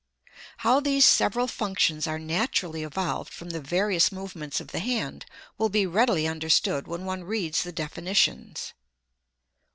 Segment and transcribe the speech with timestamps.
[0.57, 5.27] How these several functions are naturally evolved from the various movements of the hand
[5.59, 8.81] will be readily understood when one reads the definitions: 1.